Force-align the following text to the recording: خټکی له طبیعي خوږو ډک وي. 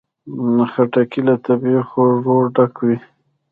خټکی 0.71 1.21
له 1.27 1.35
طبیعي 1.45 1.81
خوږو 1.89 2.37
ډک 2.55 2.75
وي. 2.85 2.97